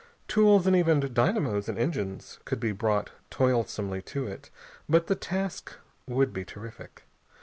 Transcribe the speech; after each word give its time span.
Tools, 0.27 0.65
and 0.65 0.75
even 0.75 1.13
dynamos 1.13 1.69
and 1.69 1.77
engines, 1.77 2.39
could 2.43 2.59
be 2.59 2.71
brought 2.71 3.11
toilsomely 3.29 4.01
to 4.05 4.25
it, 4.25 4.49
but 4.89 5.05
the 5.05 5.13
task 5.13 5.73
would 6.07 6.33
be 6.33 6.43
terrific. 6.43 7.03